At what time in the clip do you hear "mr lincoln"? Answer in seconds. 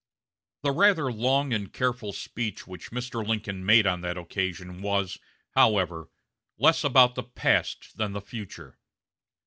2.89-3.63